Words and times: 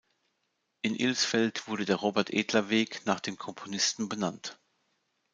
In 0.81 0.95
Ilsfeld 0.95 1.67
wurde 1.67 1.85
der 1.85 1.97
"Robert-Edler-Weg" 1.97 3.05
nach 3.05 3.19
dem 3.19 3.37
Komponisten 3.37 4.09
benannt. 4.09 4.59